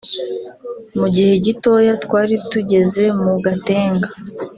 Mu 0.99 1.05
gihe 1.15 1.33
gitoya 1.45 1.93
twari 2.03 2.35
tugeze 2.51 3.03
mu 3.21 3.33
Gatenga 3.45 4.09